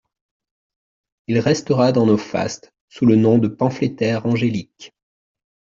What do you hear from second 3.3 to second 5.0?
de pamphlétaire angélique…